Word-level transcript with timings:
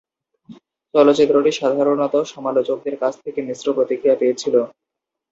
চলচ্চিত্রটি 0.93 1.51
সাধারণত 1.59 2.13
সমালোচকদের 2.33 2.95
কাছ 3.01 3.13
থেকে 3.23 3.39
মিশ্র 3.47 3.67
প্রতিক্রিয়া 3.77 4.19
পেয়েছিল। 4.21 4.55